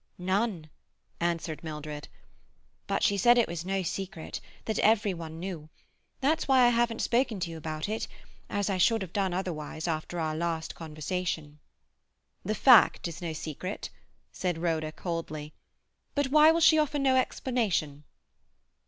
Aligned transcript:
"None," 0.17 0.71
answered 1.19 1.63
Mildred. 1.63 2.07
"But 2.87 3.03
she 3.03 3.17
said 3.17 3.37
it 3.37 3.47
was 3.47 3.63
no 3.63 3.83
secret; 3.83 4.41
that 4.65 4.79
every 4.79 5.13
one 5.13 5.39
knew. 5.39 5.69
That's 6.21 6.47
why 6.47 6.65
I 6.65 6.69
haven't 6.69 7.03
spoken 7.03 7.39
to 7.41 7.51
you 7.51 7.57
about 7.57 7.87
it—as 7.87 8.67
I 8.67 8.79
should 8.79 9.03
have 9.03 9.13
done 9.13 9.31
otherwise 9.31 9.87
after 9.87 10.19
our 10.19 10.35
last 10.35 10.73
conversation." 10.73 11.59
"The 12.43 12.55
fact 12.55 13.07
is 13.07 13.21
no 13.21 13.33
secret," 13.33 13.91
said 14.31 14.57
Rhoda 14.57 14.91
coldly. 14.91 15.53
"But 16.15 16.31
why 16.31 16.49
will 16.51 16.61
she 16.61 16.79
offer 16.79 16.97
no 16.97 17.15
explanation?" 17.15 18.03